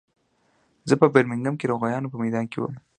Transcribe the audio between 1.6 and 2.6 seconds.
د غویانو په میدان کې